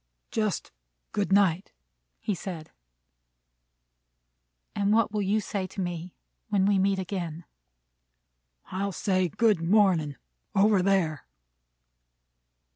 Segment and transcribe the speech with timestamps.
[0.31, 0.71] "Just
[1.11, 1.71] good night,"
[2.19, 2.71] he said.
[4.75, 6.15] "What will you say to me
[6.49, 7.45] when we meet again?"
[8.71, 10.15] "I'll say, 'Good morning,'
[10.55, 11.27] over there."